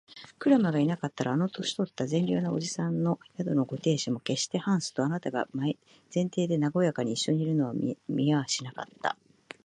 [0.39, 5.75] クラムがいなかったら、あの年とった善良な伯父さんの宿のご亭主も、けっしてハンスとあなたとが前
[6.35, 7.73] 庭でなごやかにいっしょにいるのを
[8.09, 9.15] 見はしなかった